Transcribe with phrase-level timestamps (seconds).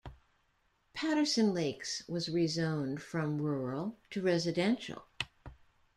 [0.95, 5.03] Patterson Lakes was rezoned from rural to residential.